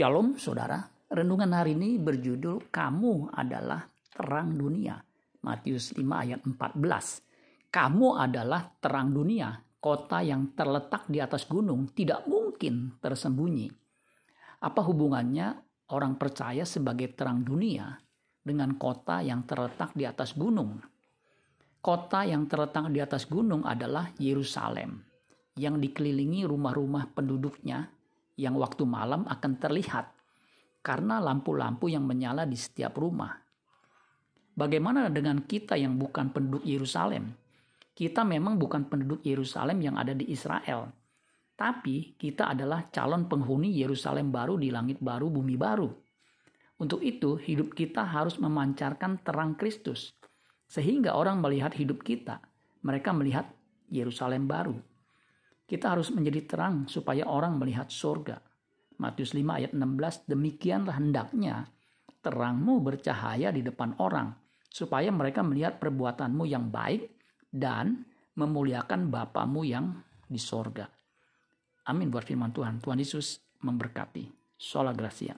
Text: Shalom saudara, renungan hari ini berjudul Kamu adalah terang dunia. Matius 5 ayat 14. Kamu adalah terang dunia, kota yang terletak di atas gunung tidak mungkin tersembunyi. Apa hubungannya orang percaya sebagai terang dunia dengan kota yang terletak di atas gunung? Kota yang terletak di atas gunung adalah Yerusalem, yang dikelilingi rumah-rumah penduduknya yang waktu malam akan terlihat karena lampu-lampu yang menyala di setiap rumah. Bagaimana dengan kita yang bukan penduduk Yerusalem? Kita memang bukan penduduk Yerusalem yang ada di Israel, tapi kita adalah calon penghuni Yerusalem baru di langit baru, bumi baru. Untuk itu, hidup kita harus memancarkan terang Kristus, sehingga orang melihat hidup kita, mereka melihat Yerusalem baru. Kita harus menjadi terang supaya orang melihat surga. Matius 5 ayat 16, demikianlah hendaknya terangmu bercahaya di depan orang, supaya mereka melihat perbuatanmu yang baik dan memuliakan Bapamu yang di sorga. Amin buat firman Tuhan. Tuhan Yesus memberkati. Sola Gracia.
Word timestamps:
Shalom 0.00 0.40
saudara, 0.40 0.80
renungan 1.12 1.52
hari 1.52 1.76
ini 1.76 2.00
berjudul 2.00 2.72
Kamu 2.72 3.36
adalah 3.36 3.84
terang 4.08 4.56
dunia. 4.56 4.96
Matius 5.44 5.92
5 5.92 6.00
ayat 6.00 6.40
14. 6.40 7.68
Kamu 7.68 8.16
adalah 8.16 8.64
terang 8.80 9.12
dunia, 9.12 9.52
kota 9.76 10.24
yang 10.24 10.56
terletak 10.56 11.04
di 11.04 11.20
atas 11.20 11.44
gunung 11.44 11.92
tidak 11.92 12.24
mungkin 12.24 12.96
tersembunyi. 12.96 13.68
Apa 14.64 14.80
hubungannya 14.88 15.60
orang 15.92 16.16
percaya 16.16 16.64
sebagai 16.64 17.12
terang 17.12 17.44
dunia 17.44 17.92
dengan 18.40 18.80
kota 18.80 19.20
yang 19.20 19.44
terletak 19.44 19.92
di 19.92 20.08
atas 20.08 20.32
gunung? 20.32 20.80
Kota 21.84 22.24
yang 22.24 22.48
terletak 22.48 22.88
di 22.88 23.04
atas 23.04 23.28
gunung 23.28 23.68
adalah 23.68 24.08
Yerusalem, 24.16 24.96
yang 25.60 25.76
dikelilingi 25.76 26.48
rumah-rumah 26.48 27.12
penduduknya 27.12 27.99
yang 28.40 28.56
waktu 28.56 28.88
malam 28.88 29.28
akan 29.28 29.60
terlihat 29.60 30.08
karena 30.80 31.20
lampu-lampu 31.20 31.92
yang 31.92 32.08
menyala 32.08 32.48
di 32.48 32.56
setiap 32.56 32.96
rumah. 32.96 33.36
Bagaimana 34.56 35.12
dengan 35.12 35.44
kita 35.44 35.76
yang 35.76 36.00
bukan 36.00 36.32
penduduk 36.32 36.64
Yerusalem? 36.64 37.36
Kita 37.92 38.24
memang 38.24 38.56
bukan 38.56 38.88
penduduk 38.88 39.20
Yerusalem 39.20 39.84
yang 39.84 40.00
ada 40.00 40.16
di 40.16 40.32
Israel, 40.32 40.88
tapi 41.52 42.16
kita 42.16 42.48
adalah 42.56 42.88
calon 42.88 43.28
penghuni 43.28 43.76
Yerusalem 43.76 44.32
baru 44.32 44.56
di 44.56 44.72
langit 44.72 44.96
baru, 45.04 45.28
bumi 45.28 45.60
baru. 45.60 45.92
Untuk 46.80 47.04
itu, 47.04 47.36
hidup 47.36 47.76
kita 47.76 48.08
harus 48.08 48.40
memancarkan 48.40 49.20
terang 49.20 49.52
Kristus, 49.52 50.16
sehingga 50.64 51.12
orang 51.12 51.44
melihat 51.44 51.76
hidup 51.76 52.00
kita, 52.00 52.40
mereka 52.80 53.12
melihat 53.12 53.52
Yerusalem 53.92 54.48
baru. 54.48 54.80
Kita 55.70 55.94
harus 55.94 56.10
menjadi 56.10 56.50
terang 56.50 56.90
supaya 56.90 57.30
orang 57.30 57.54
melihat 57.62 57.86
surga. 57.86 58.42
Matius 58.98 59.38
5 59.38 59.46
ayat 59.46 59.70
16, 59.70 60.26
demikianlah 60.26 60.98
hendaknya 60.98 61.70
terangmu 62.18 62.82
bercahaya 62.82 63.54
di 63.54 63.62
depan 63.62 63.94
orang, 64.02 64.34
supaya 64.66 65.14
mereka 65.14 65.46
melihat 65.46 65.78
perbuatanmu 65.78 66.42
yang 66.50 66.74
baik 66.74 67.14
dan 67.54 68.02
memuliakan 68.34 69.14
Bapamu 69.14 69.62
yang 69.62 69.94
di 70.26 70.42
sorga. 70.42 70.90
Amin 71.86 72.10
buat 72.10 72.26
firman 72.26 72.50
Tuhan. 72.50 72.82
Tuhan 72.82 72.98
Yesus 72.98 73.38
memberkati. 73.62 74.26
Sola 74.60 74.92
Gracia. 74.92 75.32